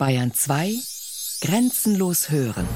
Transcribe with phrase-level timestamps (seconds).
[0.00, 0.76] Bayern 2
[1.42, 2.66] Grenzenlos hören.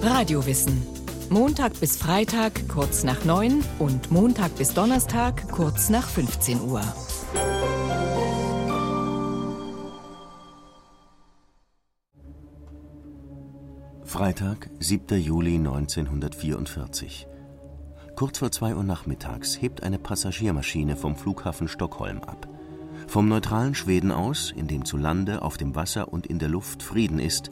[0.00, 0.82] Radiowissen.
[1.28, 6.80] Montag bis Freitag kurz nach 9 und Montag bis Donnerstag kurz nach 15 Uhr.
[14.04, 15.20] Freitag, 7.
[15.20, 17.28] Juli 1944.
[18.16, 22.48] Kurz vor 2 Uhr nachmittags hebt eine Passagiermaschine vom Flughafen Stockholm ab.
[23.08, 26.82] Vom neutralen Schweden aus, in dem zu Lande, auf dem Wasser und in der Luft
[26.82, 27.50] Frieden ist,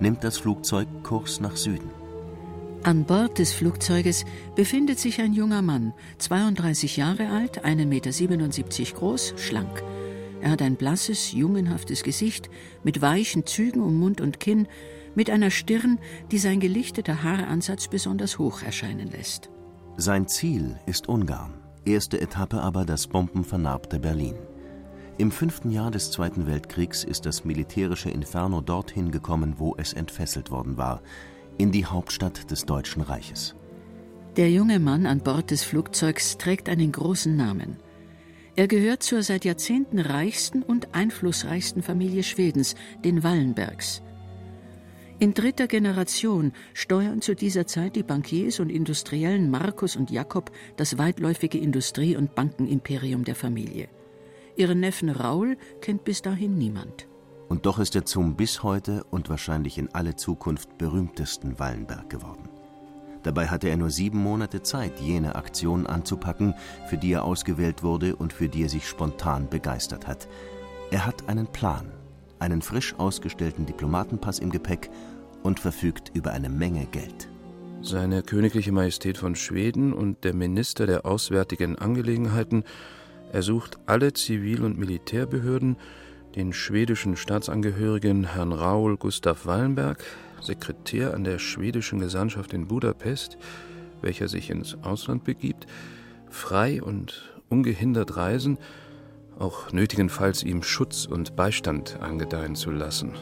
[0.00, 1.90] nimmt das Flugzeug Kurs nach Süden.
[2.82, 4.24] An Bord des Flugzeuges
[4.56, 9.84] befindet sich ein junger Mann, 32 Jahre alt, 1,77 Meter groß, schlank.
[10.40, 12.50] Er hat ein blasses, jungenhaftes Gesicht
[12.82, 14.66] mit weichen Zügen um Mund und Kinn,
[15.14, 16.00] mit einer Stirn,
[16.32, 19.50] die sein gelichteter Haaransatz besonders hoch erscheinen lässt.
[19.96, 21.54] Sein Ziel ist Ungarn,
[21.84, 24.34] erste Etappe aber das bombenvernarbte Berlin.
[25.18, 30.50] Im fünften Jahr des Zweiten Weltkriegs ist das militärische Inferno dorthin gekommen, wo es entfesselt
[30.50, 31.00] worden war,
[31.56, 33.54] in die Hauptstadt des Deutschen Reiches.
[34.36, 37.78] Der junge Mann an Bord des Flugzeugs trägt einen großen Namen.
[38.56, 44.02] Er gehört zur seit Jahrzehnten reichsten und einflussreichsten Familie Schwedens, den Wallenbergs.
[45.18, 50.98] In dritter Generation steuern zu dieser Zeit die Bankiers und Industriellen Markus und Jakob das
[50.98, 53.88] weitläufige Industrie- und Bankenimperium der Familie.
[54.56, 57.06] Ihren Neffen Raul kennt bis dahin niemand.
[57.48, 62.48] Und doch ist er zum bis heute und wahrscheinlich in alle Zukunft berühmtesten Wallenberg geworden.
[63.22, 66.54] Dabei hatte er nur sieben Monate Zeit, jene Aktion anzupacken,
[66.88, 70.28] für die er ausgewählt wurde und für die er sich spontan begeistert hat.
[70.90, 71.92] Er hat einen Plan,
[72.38, 74.90] einen frisch ausgestellten Diplomatenpass im Gepäck
[75.42, 77.28] und verfügt über eine Menge Geld.
[77.82, 82.64] Seine Königliche Majestät von Schweden und der Minister der Auswärtigen Angelegenheiten
[83.32, 85.76] ersucht alle Zivil- und Militärbehörden,
[86.34, 90.04] den schwedischen Staatsangehörigen Herrn Raoul Gustav Wallenberg,
[90.40, 93.38] Sekretär an der schwedischen Gesandtschaft in Budapest,
[94.02, 95.66] welcher sich ins Ausland begibt,
[96.30, 98.58] frei und ungehindert reisen,
[99.38, 103.12] auch nötigenfalls ihm Schutz und Beistand angedeihen zu lassen.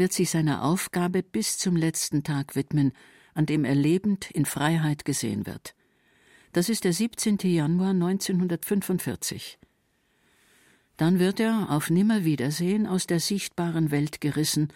[0.00, 2.92] Wird sich seiner Aufgabe bis zum letzten Tag widmen,
[3.34, 5.74] an dem er lebend in Freiheit gesehen wird.
[6.52, 7.36] Das ist der 17.
[7.42, 9.58] Januar 1945.
[10.96, 14.72] Dann wird er auf Nimmerwiedersehen aus der sichtbaren Welt gerissen,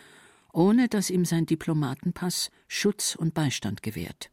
[0.53, 4.31] ohne dass ihm sein Diplomatenpass Schutz und Beistand gewährt.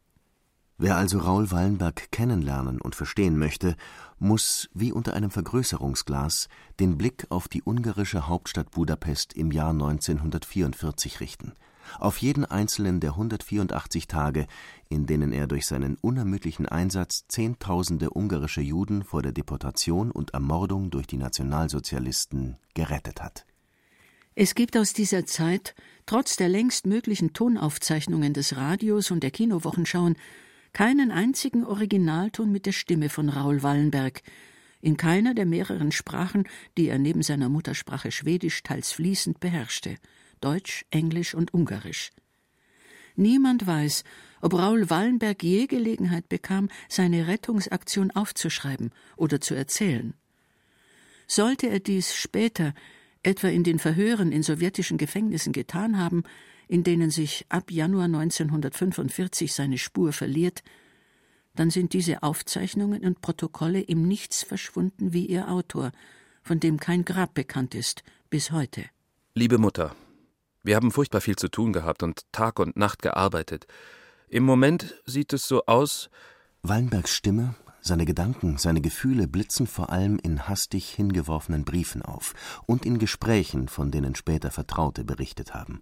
[0.84, 3.76] Wer also Raul Wallenberg kennenlernen und verstehen möchte,
[4.18, 6.48] muss, wie unter einem Vergrößerungsglas,
[6.80, 11.54] den Blick auf die ungarische Hauptstadt Budapest im Jahr 1944 richten,
[12.00, 14.48] auf jeden einzelnen der 184 Tage,
[14.90, 20.90] in denen er durch seinen unermüdlichen Einsatz Zehntausende ungarische Juden vor der Deportation und Ermordung
[20.90, 23.46] durch die Nationalsozialisten gerettet hat.
[24.34, 25.76] Es gibt aus dieser Zeit,
[26.08, 30.16] trotz der längst möglichen Tonaufzeichnungen des Radios und der Kinowochenschauen,
[30.74, 34.22] keinen einzigen Originalton mit der Stimme von Raul Wallenberg,
[34.82, 39.96] in keiner der mehreren Sprachen, die er neben seiner Muttersprache Schwedisch teils fließend beherrschte
[40.40, 42.10] Deutsch, Englisch und Ungarisch.
[43.16, 44.04] Niemand weiß,
[44.42, 50.16] ob Raul Wallenberg je Gelegenheit bekam, seine Rettungsaktion aufzuschreiben oder zu erzählen.
[51.28, 52.74] Sollte er dies später,
[53.22, 56.24] etwa in den Verhören in sowjetischen Gefängnissen getan haben,
[56.72, 60.64] in denen sich ab Januar 1945 seine Spur verliert,
[61.54, 65.92] dann sind diese Aufzeichnungen und Protokolle im Nichts verschwunden wie ihr Autor,
[66.44, 68.86] von dem kein Grab bekannt ist bis heute.
[69.34, 69.98] Liebe Mutter,
[70.64, 73.68] wir haben furchtbar viel zu tun gehabt und Tag und Nacht gearbeitet.
[74.30, 76.10] Im Moment sieht es so aus.
[76.64, 82.34] Wallenbergs Stimme, seine Gedanken, seine Gefühle blitzen vor allem in hastig hingeworfenen Briefen auf
[82.66, 85.82] und in Gesprächen, von denen später Vertraute berichtet haben.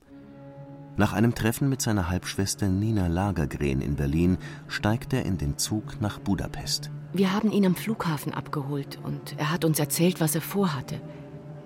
[1.00, 4.38] Nach einem Treffen mit seiner Halbschwester Nina Lagergren in Berlin
[4.68, 6.92] steigt er in den Zug nach Budapest.
[7.14, 11.00] Wir haben ihn am Flughafen abgeholt und er hat uns erzählt, was er vorhatte.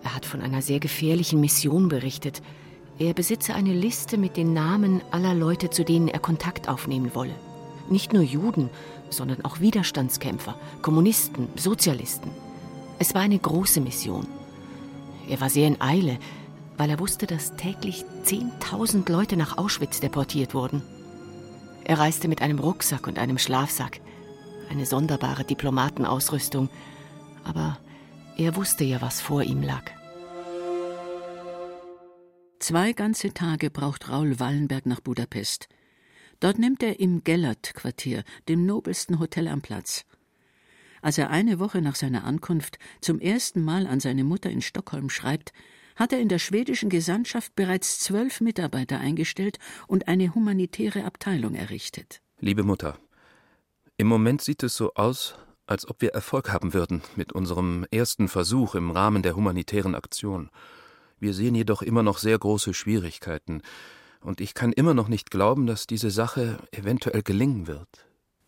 [0.04, 2.44] Er hat von einer sehr gefährlichen Mission berichtet.
[3.00, 7.34] Er besitze eine Liste mit den Namen aller Leute, zu denen er Kontakt aufnehmen wolle.
[7.90, 8.70] Nicht nur Juden,
[9.10, 10.54] sondern auch Widerstandskämpfer,
[10.84, 12.30] Kommunisten, Sozialisten.
[13.00, 14.28] Es war eine große Mission.
[15.28, 16.20] Er war sehr in Eile,
[16.78, 20.82] weil er wusste, dass täglich 10.000 Leute nach Auschwitz deportiert wurden.
[21.84, 24.00] Er reiste mit einem Rucksack und einem Schlafsack,
[24.70, 26.70] eine sonderbare Diplomatenausrüstung,
[27.44, 27.78] aber
[28.38, 29.84] er wusste ja, was vor ihm lag.
[32.60, 35.68] Zwei ganze Tage braucht Raul Wallenberg nach Budapest.
[36.40, 40.06] Dort nimmt er im Gellert-Quartier, dem nobelsten Hotel am Platz.
[41.02, 45.10] Als er eine Woche nach seiner Ankunft zum ersten Mal an seine Mutter in Stockholm
[45.10, 45.52] schreibt,
[45.96, 52.22] hat er in der schwedischen Gesandtschaft bereits zwölf Mitarbeiter eingestellt und eine humanitäre Abteilung errichtet.
[52.40, 52.98] Liebe Mutter,
[53.98, 55.36] im Moment sieht es so aus,
[55.66, 60.50] als ob wir Erfolg haben würden mit unserem ersten Versuch im Rahmen der humanitären Aktion.
[61.20, 63.62] Wir sehen jedoch immer noch sehr große Schwierigkeiten,
[64.20, 67.90] und ich kann immer noch nicht glauben, dass diese Sache eventuell gelingen wird.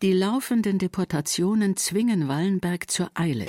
[0.02, 3.46] Die laufenden Deportationen zwingen Wallenberg zur Eile.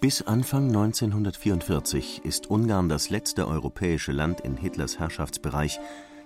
[0.00, 5.78] Bis Anfang 1944 ist Ungarn das letzte europäische Land in Hitlers Herrschaftsbereich,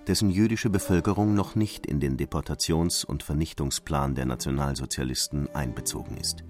[0.06, 6.44] dessen jüdische Bevölkerung noch nicht in den Deportations- und Vernichtungsplan der Nationalsozialisten einbezogen ist.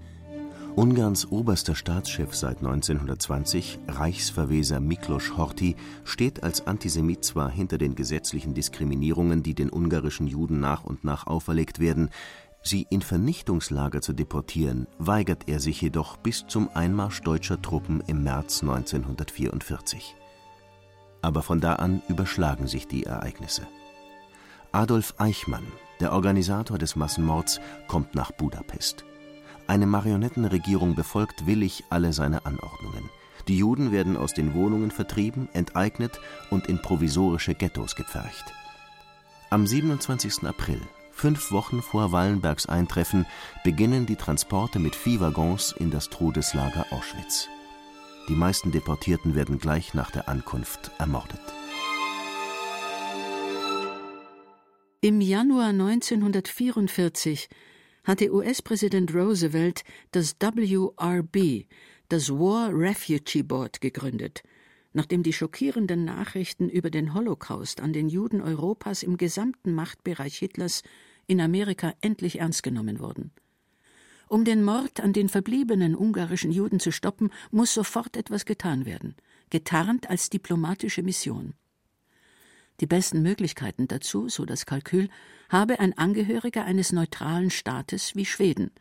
[0.75, 8.53] Ungarns oberster Staatschef seit 1920, Reichsverweser Miklos Horthy, steht als Antisemit zwar hinter den gesetzlichen
[8.53, 12.09] Diskriminierungen, die den ungarischen Juden nach und nach auferlegt werden,
[12.67, 18.23] sie in Vernichtungslager zu deportieren, weigert er sich jedoch bis zum Einmarsch deutscher Truppen im
[18.23, 20.15] März 1944.
[21.21, 23.67] Aber von da an überschlagen sich die Ereignisse.
[24.71, 25.65] Adolf Eichmann,
[25.99, 29.05] der Organisator des Massenmords, kommt nach Budapest.
[29.67, 33.09] Eine Marionettenregierung befolgt willig alle seine Anordnungen.
[33.47, 36.19] Die Juden werden aus den Wohnungen vertrieben, enteignet
[36.49, 38.53] und in provisorische Ghettos gepfercht.
[39.49, 40.43] Am 27.
[40.45, 40.81] April,
[41.15, 43.25] fünf Wochen vor Wallenbergs Eintreffen,
[43.63, 47.47] beginnen die Transporte mit Viehwaggons in das Todeslager Auschwitz.
[48.27, 51.39] Die meisten Deportierten werden gleich nach der Ankunft ermordet.
[55.01, 57.47] Im Januar 1944
[58.03, 61.65] hatte US-Präsident Roosevelt das WRB,
[62.09, 64.43] das War Refugee Board, gegründet,
[64.95, 70.83] nachdem die schockierenden Nachrichten über den Holocaust an den Juden Europas im gesamten Machtbereich Hitlers
[71.27, 73.31] in Amerika endlich ernst genommen wurden.
[74.27, 79.15] Um den Mord an den verbliebenen ungarischen Juden zu stoppen, muss sofort etwas getan werden,
[79.49, 81.53] getarnt als diplomatische Mission.
[82.79, 85.09] Die besten Möglichkeiten dazu, so das Kalkül,
[85.49, 88.71] habe ein Angehöriger eines neutralen Staates wie Schweden.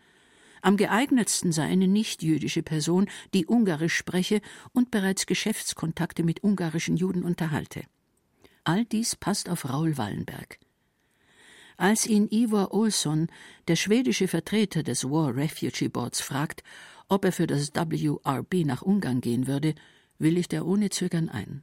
[0.64, 4.40] Am geeignetsten sei eine nichtjüdische Person, die Ungarisch spreche
[4.72, 7.82] und bereits Geschäftskontakte mit ungarischen Juden unterhalte.
[8.64, 10.58] All dies passt auf Raul Wallenberg.
[11.76, 13.28] Als ihn Ivor Olsson,
[13.68, 16.62] der schwedische Vertreter des War Refugee Boards, fragt,
[17.08, 19.74] ob er für das WRB nach Ungarn gehen würde,
[20.18, 21.62] willigt er ohne Zögern ein.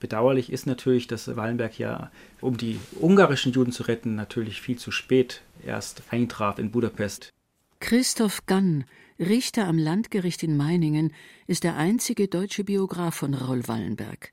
[0.00, 2.10] Bedauerlich ist natürlich, dass Wallenberg ja,
[2.40, 7.32] um die ungarischen Juden zu retten, natürlich viel zu spät erst eintraf in Budapest.
[7.80, 8.84] Christoph Gann,
[9.18, 11.12] Richter am Landgericht in Meiningen,
[11.46, 14.32] ist der einzige deutsche Biograf von Raul Wallenberg.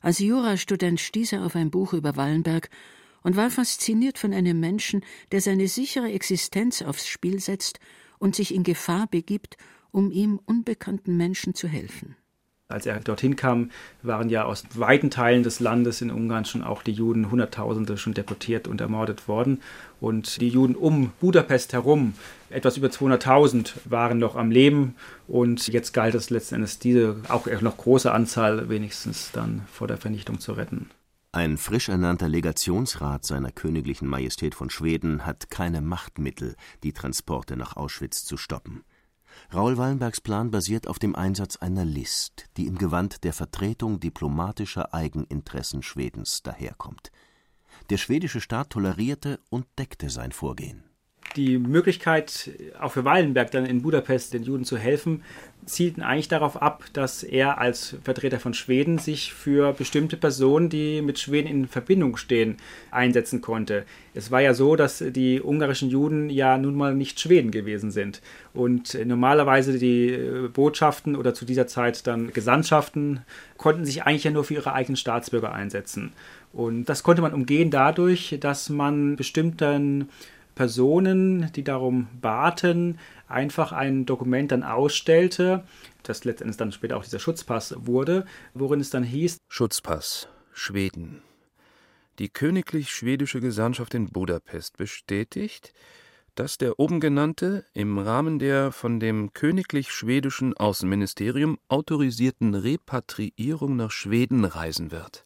[0.00, 2.70] Als Jurastudent stieß er auf ein Buch über Wallenberg
[3.22, 7.80] und war fasziniert von einem Menschen, der seine sichere Existenz aufs Spiel setzt
[8.18, 9.56] und sich in Gefahr begibt,
[9.90, 12.16] um ihm unbekannten Menschen zu helfen.
[12.70, 13.70] Als er dorthin kam,
[14.02, 18.14] waren ja aus weiten Teilen des Landes in Ungarn schon auch die Juden, Hunderttausende schon
[18.14, 19.60] deportiert und ermordet worden.
[20.00, 22.14] Und die Juden um Budapest herum,
[22.48, 24.94] etwas über 200.000, waren noch am Leben.
[25.26, 29.96] Und jetzt galt es letzten Endes, diese auch noch große Anzahl wenigstens dann vor der
[29.96, 30.88] Vernichtung zu retten.
[31.32, 37.76] Ein frisch ernannter Legationsrat seiner königlichen Majestät von Schweden hat keine Machtmittel, die Transporte nach
[37.76, 38.82] Auschwitz zu stoppen.
[39.52, 44.94] Raul Wallenbergs Plan basiert auf dem Einsatz einer List, die im Gewand der Vertretung diplomatischer
[44.94, 47.10] Eigeninteressen Schwedens daherkommt.
[47.90, 50.89] Der schwedische Staat tolerierte und deckte sein Vorgehen.
[51.36, 52.50] Die Möglichkeit,
[52.80, 55.22] auch für Wallenberg dann in Budapest den Juden zu helfen,
[55.64, 61.02] zielten eigentlich darauf ab, dass er als Vertreter von Schweden sich für bestimmte Personen, die
[61.02, 62.56] mit Schweden in Verbindung stehen,
[62.90, 63.84] einsetzen konnte.
[64.12, 68.20] Es war ja so, dass die ungarischen Juden ja nun mal nicht Schweden gewesen sind
[68.52, 73.20] und normalerweise die äh, Botschaften oder zu dieser Zeit dann Gesandtschaften
[73.56, 76.12] konnten sich eigentlich ja nur für ihre eigenen Staatsbürger einsetzen.
[76.52, 80.08] Und das konnte man umgehen dadurch, dass man bestimmten
[80.60, 82.98] Personen, die darum baten,
[83.28, 85.64] einfach ein Dokument dann ausstellte,
[86.02, 91.22] das letztendlich dann später auch dieser Schutzpass wurde, worin es dann hieß Schutzpass Schweden.
[92.18, 95.72] Die königlich schwedische Gesandtschaft in Budapest bestätigt,
[96.34, 103.92] dass der oben genannte im Rahmen der von dem königlich schwedischen Außenministerium autorisierten Repatriierung nach
[103.92, 105.24] Schweden reisen wird.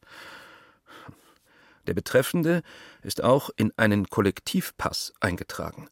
[1.87, 2.63] Der Betreffende
[3.03, 5.89] ist auch in einen Kollektivpass eingetragen.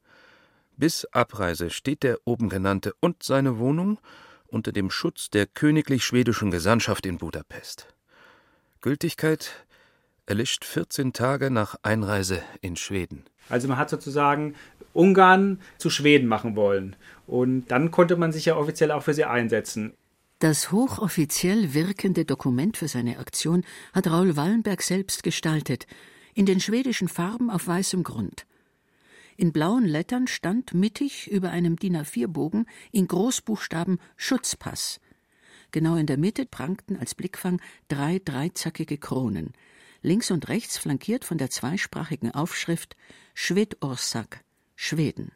[0.76, 3.98] Bis Abreise steht der oben genannte und seine Wohnung
[4.46, 7.88] unter dem Schutz der königlich schwedischen Gesandtschaft in Budapest.
[8.80, 9.66] Gültigkeit
[10.26, 13.24] erlischt 14 Tage nach Einreise in Schweden.
[13.48, 14.54] Also man hat sozusagen
[14.92, 16.96] Ungarn zu Schweden machen wollen.
[17.26, 19.94] Und dann konnte man sich ja offiziell auch für sie einsetzen.
[20.42, 25.86] Das hochoffiziell wirkende Dokument für seine Aktion hat Raul Wallenberg selbst gestaltet,
[26.34, 28.44] in den schwedischen Farben auf weißem Grund.
[29.36, 34.98] In blauen Lettern stand mittig über einem DIN A4-Bogen in Großbuchstaben Schutzpass.
[35.70, 39.52] Genau in der Mitte prangten als Blickfang drei dreizackige Kronen,
[40.00, 42.96] links und rechts flankiert von der zweisprachigen Aufschrift
[43.34, 44.42] Schwedorsak,
[44.74, 45.30] Schweden.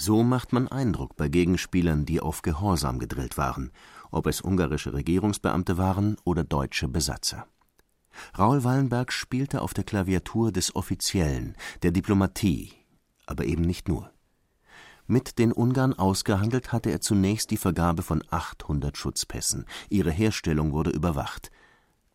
[0.00, 3.72] So macht man Eindruck bei Gegenspielern, die auf Gehorsam gedrillt waren,
[4.10, 7.46] ob es ungarische Regierungsbeamte waren oder deutsche Besatzer.
[8.38, 12.72] Raul Wallenberg spielte auf der Klaviatur des Offiziellen, der Diplomatie,
[13.26, 14.10] aber eben nicht nur.
[15.06, 19.64] Mit den Ungarn ausgehandelt hatte er zunächst die Vergabe von 800 Schutzpässen.
[19.88, 21.50] Ihre Herstellung wurde überwacht.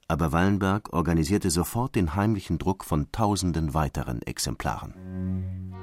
[0.07, 5.73] Aber Wallenberg organisierte sofort den heimlichen Druck von tausenden weiteren Exemplaren.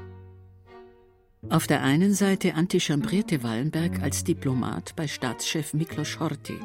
[1.48, 6.58] Auf der einen Seite antichambrierte Wallenberg als Diplomat bei Staatschef Miklos Horthy.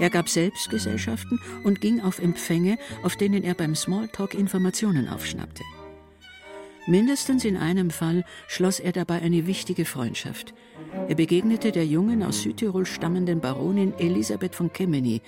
[0.00, 5.62] Er gab selbst Gesellschaften und ging auf Empfänge, auf denen er beim Smalltalk Informationen aufschnappte.
[6.86, 10.54] Mindestens in einem Fall schloss er dabei eine wichtige Freundschaft.
[11.06, 15.20] Er begegnete der jungen aus Südtirol stammenden Baronin Elisabeth von Kemeny,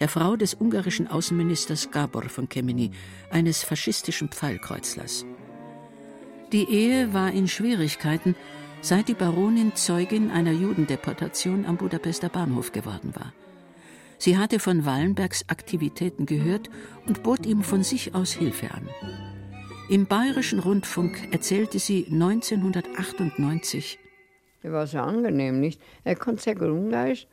[0.00, 2.90] der Frau des ungarischen Außenministers Gabor von Kemeny,
[3.30, 5.24] eines faschistischen Pfeilkreuzlers.
[6.54, 8.36] Die Ehe war in Schwierigkeiten,
[8.80, 13.32] seit die Baronin Zeugin einer Judendeportation am Budapester Bahnhof geworden war.
[14.18, 16.70] Sie hatte von Wallenbergs Aktivitäten gehört
[17.08, 18.88] und bot ihm von sich aus Hilfe an.
[19.90, 23.98] Im Bayerischen Rundfunk erzählte sie 1998.
[24.62, 25.82] Er war so angenehm, nicht?
[26.04, 27.26] Er konnte sehr gut Ungarisch,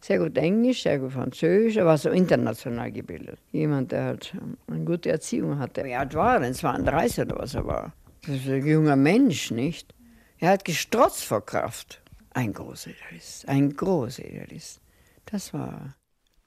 [0.00, 1.76] sehr gut Englisch, sehr gut Französisch.
[1.76, 3.38] Er war so international gebildet.
[3.52, 4.34] Jemand, der halt
[4.68, 5.84] eine gute Erziehung hatte.
[5.84, 6.54] Wie alt war er denn?
[6.54, 7.92] 32 oder was er war.
[8.26, 9.94] Das ist ein junger Mensch, nicht?
[10.38, 12.02] Er hat gestrotzt vor Kraft.
[12.30, 14.80] Ein großer Idealist, ein großer Idealist.
[15.26, 15.94] Das war.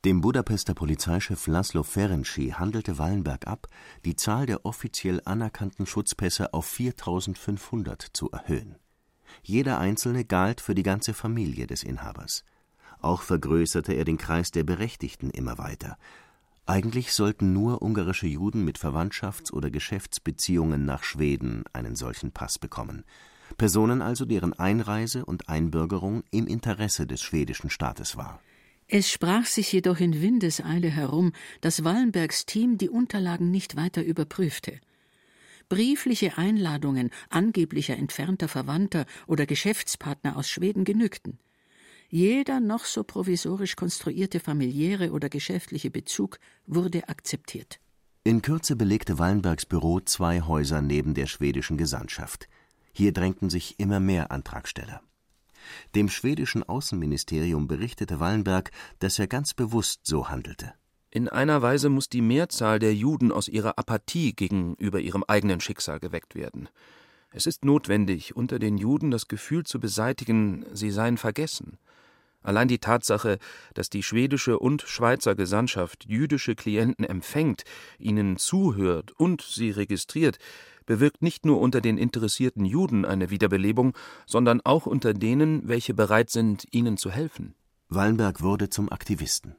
[0.04, 3.68] Dem Budapester Polizeichef Laszlo Ferenczi handelte Wallenberg ab,
[4.06, 8.78] die Zahl der offiziell anerkannten Schutzpässe auf 4500 zu erhöhen.
[9.44, 12.44] Jeder einzelne galt für die ganze Familie des Inhabers.
[13.02, 15.98] Auch vergrößerte er den Kreis der Berechtigten immer weiter.
[16.68, 23.06] Eigentlich sollten nur ungarische Juden mit Verwandtschafts- oder Geschäftsbeziehungen nach Schweden einen solchen Pass bekommen.
[23.58, 28.42] Personen also, deren Einreise und Einbürgerung im Interesse des schwedischen Staates war.
[28.90, 31.32] Es sprach sich jedoch in Windeseile herum,
[31.62, 34.82] dass Wallenbergs Team die Unterlagen nicht weiter überprüfte.
[35.70, 41.40] Briefliche Einladungen angeblicher entfernter Verwandter oder Geschäftspartner aus Schweden genügten.
[42.10, 47.80] Jeder noch so provisorisch konstruierte familiäre oder geschäftliche Bezug wurde akzeptiert.
[48.24, 52.48] In Kürze belegte Wallenbergs Büro zwei Häuser neben der schwedischen Gesandtschaft.
[52.94, 55.02] Hier drängten sich immer mehr Antragsteller.
[55.96, 60.74] Dem schwedischen Außenministerium berichtete Wallenberg, dass er ganz bewusst so handelte.
[61.10, 66.00] In einer Weise muss die Mehrzahl der Juden aus ihrer Apathie gegenüber ihrem eigenen Schicksal
[66.00, 66.70] geweckt werden.
[67.32, 71.78] Es ist notwendig, unter den Juden das Gefühl zu beseitigen, sie seien vergessen.
[72.42, 73.40] Allein die Tatsache,
[73.74, 77.64] dass die schwedische und Schweizer Gesandtschaft jüdische Klienten empfängt,
[78.00, 80.38] ihnen zuhört und sie registriert,
[80.86, 86.30] bewirkt nicht nur unter den interessierten Juden eine Wiederbelebung, sondern auch unter denen, welche bereit
[86.30, 87.54] sind, ihnen zu helfen.
[87.90, 89.56] Wallenberg wurde zum Aktivisten.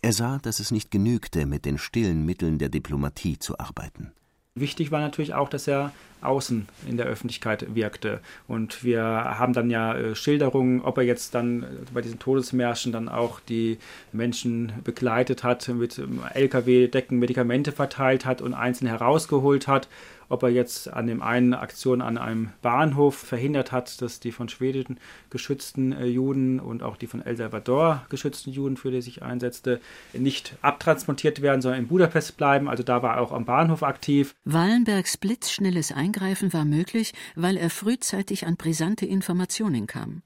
[0.00, 4.12] Er sah, dass es nicht genügte, mit den stillen Mitteln der Diplomatie zu arbeiten.
[4.54, 8.20] Wichtig war natürlich auch, dass er außen in der Öffentlichkeit wirkte.
[8.46, 13.08] Und wir haben dann ja äh, Schilderungen, ob er jetzt dann bei diesen Todesmärschen dann
[13.08, 13.78] auch die
[14.12, 19.88] Menschen begleitet hat, mit ähm, LKW-Decken Medikamente verteilt hat und einzeln herausgeholt hat
[20.28, 24.48] ob er jetzt an dem einen Aktion an einem Bahnhof verhindert hat, dass die von
[24.48, 24.98] Schweden
[25.30, 29.22] geschützten äh, Juden und auch die von El Salvador geschützten Juden, für die er sich
[29.22, 29.80] einsetzte,
[30.12, 32.68] nicht abtransportiert werden, sondern in Budapest bleiben.
[32.68, 34.34] Also da war er auch am Bahnhof aktiv.
[34.44, 40.22] Wallenbergs blitzschnelles Eingreifen war möglich, weil er frühzeitig an brisante Informationen kam.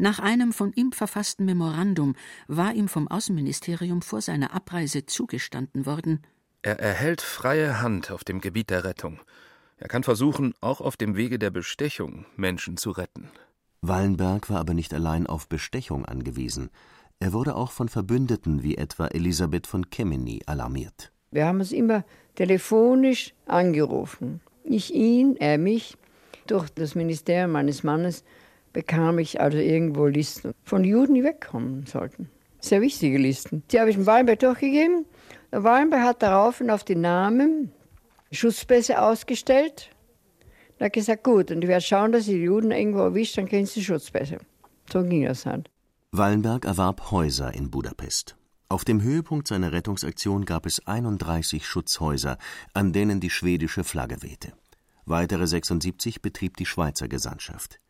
[0.00, 2.14] Nach einem von ihm verfassten Memorandum
[2.46, 6.22] war ihm vom Außenministerium vor seiner Abreise zugestanden worden,
[6.62, 9.20] er erhält freie Hand auf dem Gebiet der Rettung.
[9.76, 13.30] Er kann versuchen, auch auf dem Wege der Bestechung Menschen zu retten.
[13.80, 16.70] Wallenberg war aber nicht allein auf Bestechung angewiesen.
[17.20, 21.12] Er wurde auch von Verbündeten wie etwa Elisabeth von Kemeny alarmiert.
[21.30, 24.40] Wir haben es immer telefonisch angerufen.
[24.64, 25.96] Ich ihn, er mich.
[26.46, 28.24] Durch das Ministerium meines Mannes
[28.72, 32.30] bekam ich also irgendwo Listen von Juden, die wegkommen sollten.
[32.60, 33.62] Sehr wichtige Listen.
[33.70, 35.04] Die habe ich dem Wallenberg durchgegeben.
[35.50, 37.72] Wallenberg hat daraufhin auf die Namen
[38.30, 39.90] Schutzpässe ausgestellt.
[40.78, 43.46] Er hat gesagt, gut, und ich werde schauen, dass ich die Juden irgendwo erwischt, dann
[43.46, 44.38] kriegen sie Schutzpässe.
[44.92, 45.70] So ging das halt.
[46.12, 48.36] Wallenberg erwarb Häuser in Budapest.
[48.68, 52.36] Auf dem Höhepunkt seiner Rettungsaktion gab es 31 Schutzhäuser,
[52.74, 54.52] an denen die schwedische Flagge wehte.
[55.06, 57.80] Weitere 76 betrieb die Schweizer Gesandtschaft.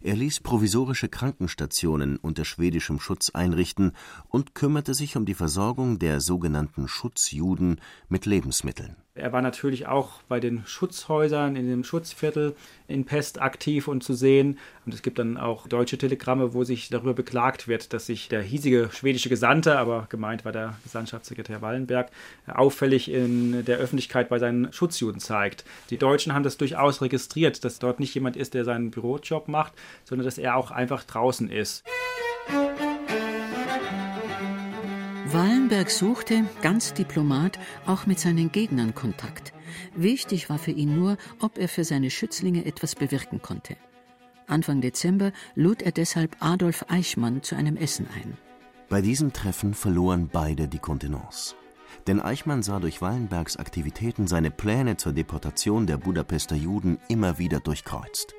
[0.00, 3.92] Er ließ provisorische Krankenstationen unter schwedischem Schutz einrichten
[4.28, 10.22] und kümmerte sich um die Versorgung der sogenannten Schutzjuden mit Lebensmitteln er war natürlich auch
[10.28, 12.56] bei den Schutzhäusern in dem Schutzviertel
[12.88, 14.58] in Pest aktiv und zu sehen.
[14.86, 18.40] Und es gibt dann auch deutsche Telegramme, wo sich darüber beklagt wird, dass sich der
[18.40, 22.10] hiesige schwedische Gesandte, aber gemeint war der Gesandtschaftssekretär Wallenberg,
[22.46, 25.64] auffällig in der Öffentlichkeit bei seinen Schutzjuden zeigt.
[25.90, 29.74] Die Deutschen haben das durchaus registriert, dass dort nicht jemand ist, der seinen Bürojob macht,
[30.04, 31.84] sondern dass er auch einfach draußen ist.
[35.72, 39.54] Wallenberg suchte, ganz Diplomat, auch mit seinen Gegnern Kontakt.
[39.96, 43.78] Wichtig war für ihn nur, ob er für seine Schützlinge etwas bewirken konnte.
[44.46, 48.36] Anfang Dezember lud er deshalb Adolf Eichmann zu einem Essen ein.
[48.90, 51.54] Bei diesem Treffen verloren beide die Kontenance.
[52.06, 57.60] Denn Eichmann sah durch Wallenbergs Aktivitäten seine Pläne zur Deportation der Budapester Juden immer wieder
[57.60, 58.34] durchkreuzt.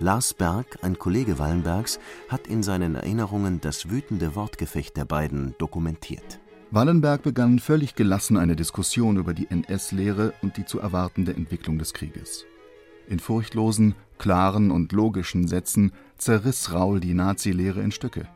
[0.00, 6.40] Lars Berg, ein Kollege Wallenbergs, hat in seinen Erinnerungen das wütende Wortgefecht der beiden dokumentiert.
[6.72, 11.94] Wallenberg begann völlig gelassen eine Diskussion über die NS-Lehre und die zu erwartende Entwicklung des
[11.94, 12.44] Krieges.
[13.08, 18.26] In furchtlosen, klaren und logischen Sätzen zerriss Raul die Nazi-Lehre in Stücke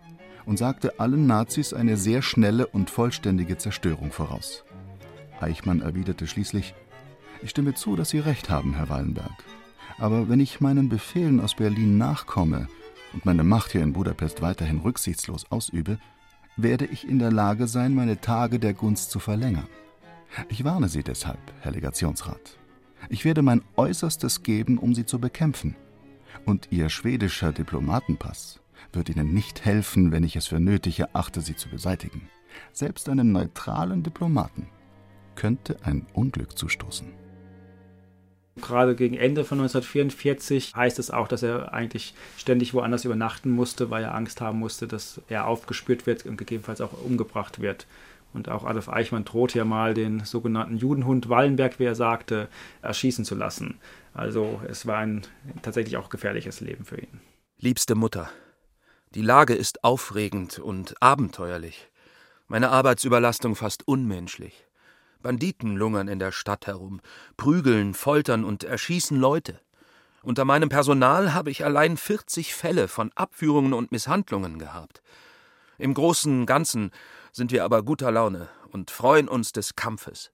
[0.47, 4.63] und sagte allen Nazis eine sehr schnelle und vollständige Zerstörung voraus.
[5.41, 6.75] Eichmann erwiderte schließlich:
[7.43, 9.45] Ich stimme zu, dass Sie recht haben, Herr Wallenberg.
[9.99, 12.69] Aber wenn ich meinen Befehlen aus Berlin nachkomme
[13.13, 15.99] und meine Macht hier in Budapest weiterhin rücksichtslos ausübe,
[16.57, 19.69] werde ich in der Lage sein, meine Tage der Gunst zu verlängern.
[20.49, 22.59] Ich warne Sie deshalb, Herr Legationsrat.
[23.09, 25.77] Ich werde mein Äußerstes geben, um Sie zu bekämpfen.
[26.45, 28.61] Und Ihr schwedischer Diplomatenpass
[28.93, 32.29] wird Ihnen nicht helfen, wenn ich es für nötig erachte, Sie zu beseitigen.
[32.73, 34.69] Selbst einem neutralen Diplomaten
[35.35, 37.28] könnte ein Unglück zustoßen.
[38.59, 43.91] Gerade gegen Ende von 1944 heißt es auch, dass er eigentlich ständig woanders übernachten musste,
[43.91, 47.87] weil er Angst haben musste, dass er aufgespürt wird und gegebenenfalls auch umgebracht wird.
[48.35, 52.49] Und auch Adolf Eichmann droht ja mal, den sogenannten Judenhund Wallenberg, wie er sagte,
[52.83, 53.79] erschießen zu lassen.
[54.13, 55.23] Also es war ein
[55.63, 57.21] tatsächlich auch gefährliches Leben für ihn.
[57.59, 58.31] Liebste Mutter,
[59.15, 61.89] die Lage ist aufregend und abenteuerlich.
[62.47, 64.68] Meine Arbeitsüberlastung fast unmenschlich.
[65.23, 67.01] Banditen lungern in der Stadt herum,
[67.37, 69.61] prügeln, foltern und erschießen Leute.
[70.23, 75.03] Unter meinem Personal habe ich allein 40 Fälle von Abführungen und Misshandlungen gehabt.
[75.79, 76.91] Im großen Ganzen
[77.33, 80.31] sind wir aber guter Laune und freuen uns des Kampfes.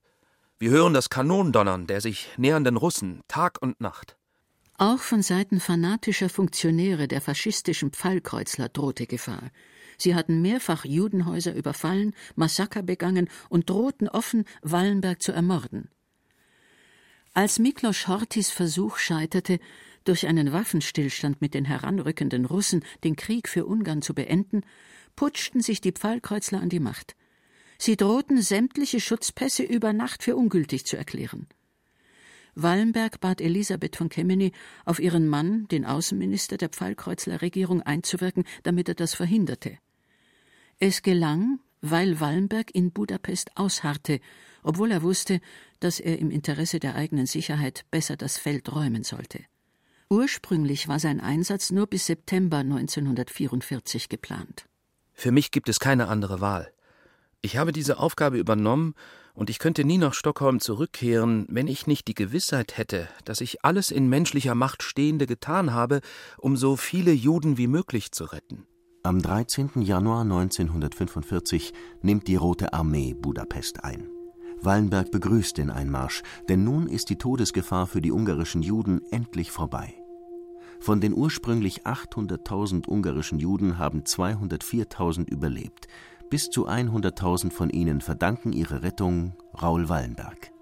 [0.57, 4.17] Wir hören das Kanondonnern der sich nähernden Russen Tag und Nacht.
[4.77, 9.51] Auch von Seiten fanatischer Funktionäre der faschistischen Pfallkreuzler drohte Gefahr.
[9.97, 15.89] Sie hatten mehrfach Judenhäuser überfallen, Massaker begangen und drohten offen, Wallenberg zu ermorden.
[17.33, 19.59] Als Miklos Horthys Versuch scheiterte,
[20.05, 24.61] durch einen Waffenstillstand mit den heranrückenden Russen den Krieg für Ungarn zu beenden,
[25.15, 27.15] putschten sich die Pfeilkreuzler an die Macht.
[27.77, 31.47] Sie drohten, sämtliche Schutzpässe über Nacht für ungültig zu erklären.
[32.53, 34.53] Wallenberg bat Elisabeth von Kemeny,
[34.85, 39.77] auf ihren Mann, den Außenminister der Pfeilkreuzler Regierung, einzuwirken, damit er das verhinderte.
[40.79, 44.19] Es gelang, weil Wallenberg in Budapest ausharrte,
[44.61, 45.39] obwohl er wusste,
[45.79, 49.39] dass er im Interesse der eigenen Sicherheit besser das Feld räumen sollte.
[50.09, 54.65] Ursprünglich war sein Einsatz nur bis September 1944 geplant.
[55.13, 56.71] Für mich gibt es keine andere Wahl.
[57.41, 58.95] Ich habe diese Aufgabe übernommen,
[59.33, 63.65] und ich könnte nie nach Stockholm zurückkehren, wenn ich nicht die Gewissheit hätte, dass ich
[63.65, 66.01] alles in menschlicher Macht Stehende getan habe,
[66.37, 68.65] um so viele Juden wie möglich zu retten.
[69.05, 69.83] Am 13.
[69.83, 74.09] Januar 1945 nimmt die Rote Armee Budapest ein.
[74.63, 79.93] Wallenberg begrüßt den Einmarsch, denn nun ist die Todesgefahr für die ungarischen Juden endlich vorbei.
[80.79, 85.87] Von den ursprünglich 800.000 ungarischen Juden haben 204.000 überlebt.
[86.31, 90.54] Bis zu 100.000 von ihnen verdanken ihre Rettung Raul Wallenberg.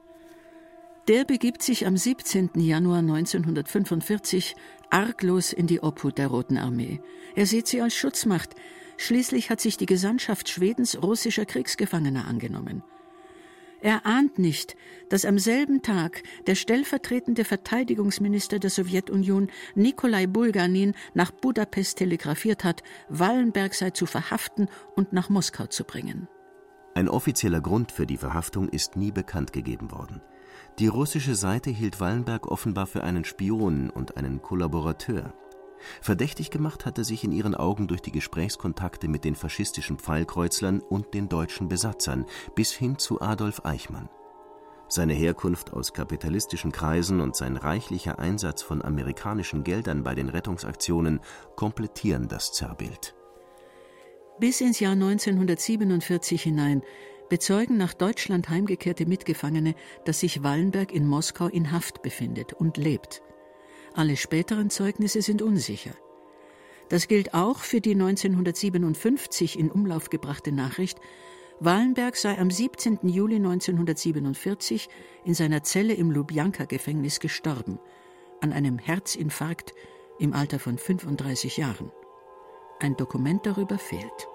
[1.10, 2.52] Der begibt sich am 17.
[2.56, 4.56] Januar 1945
[4.89, 7.02] arglos in die Obhut der Roten Armee.
[7.36, 8.56] Er sieht sie als Schutzmacht.
[8.96, 12.84] Schließlich hat sich die Gesandtschaft Schwedens russischer Kriegsgefangener angenommen.
[13.82, 14.78] Er ahnt nicht,
[15.10, 22.82] dass am selben Tag der stellvertretende Verteidigungsminister der Sowjetunion Nikolai Bulganin nach Budapest telegrafiert hat,
[23.10, 26.30] Wallenberg sei zu verhaften und nach Moskau zu bringen.
[26.96, 30.22] Ein offizieller Grund für die Verhaftung ist nie bekannt gegeben worden.
[30.80, 35.34] Die russische Seite hielt Wallenberg offenbar für einen Spion und einen Kollaborateur.
[36.02, 40.80] Verdächtig gemacht hat er sich in ihren Augen durch die Gesprächskontakte mit den faschistischen Pfeilkreuzlern
[40.80, 44.10] und den deutschen Besatzern bis hin zu Adolf Eichmann.
[44.88, 51.20] Seine Herkunft aus kapitalistischen Kreisen und sein reichlicher Einsatz von amerikanischen Geldern bei den Rettungsaktionen
[51.56, 53.16] komplettieren das Zerrbild.
[54.39, 56.82] Bis ins Jahr 1947 hinein
[57.34, 59.74] bezeugen nach Deutschland heimgekehrte Mitgefangene,
[60.06, 63.24] dass sich Wallenberg in Moskau in Haft befindet und lebt.
[63.96, 65.96] Alle späteren Zeugnisse sind unsicher.
[66.89, 71.00] Das gilt auch für die 1957 in Umlauf gebrachte Nachricht,
[71.60, 73.00] Wallenberg sei am 17.
[73.02, 74.88] Juli 1947
[75.26, 77.80] in seiner Zelle im Lubjanka-Gefängnis gestorben,
[78.41, 79.74] an einem Herzinfarkt
[80.19, 81.91] im Alter von 35 Jahren.
[82.80, 84.28] Ein Dokument darüber fehlt.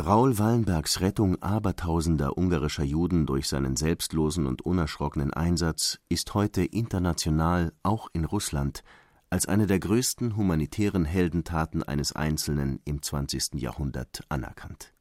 [0.00, 7.74] Raul Wallenbergs Rettung abertausender ungarischer Juden durch seinen selbstlosen und unerschrockenen Einsatz ist heute international,
[7.82, 8.84] auch in Russland,
[9.28, 13.60] als eine der größten humanitären Heldentaten eines Einzelnen im 20.
[13.60, 14.94] Jahrhundert anerkannt.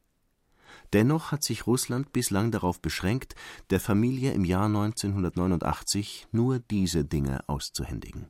[0.92, 3.36] Dennoch hat sich Russland bislang darauf beschränkt,
[3.70, 8.30] der Familie im Jahr 1989 nur diese Dinge auszuhändigen: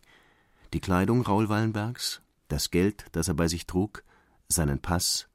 [0.74, 4.04] die Kleidung Raul Wallenbergs, das Geld, das er bei sich trug,
[4.47, 5.31] seinen Pass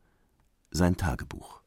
[0.76, 1.60] sein Tagebuch.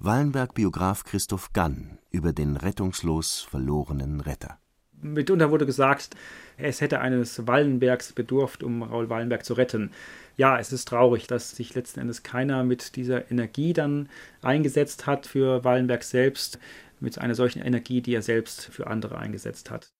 [0.00, 4.58] Wallenberg-Biograf Christoph Gann über den rettungslos verlorenen Retter.
[5.00, 6.16] Mitunter wurde gesagt,
[6.56, 9.90] es hätte eines Wallenbergs bedurft, um Raul Wallenberg zu retten.
[10.36, 14.08] Ja, es ist traurig, dass sich letzten Endes keiner mit dieser Energie dann
[14.42, 16.58] eingesetzt hat für Wallenberg selbst,
[17.00, 19.92] mit einer solchen Energie, die er selbst für andere eingesetzt hat.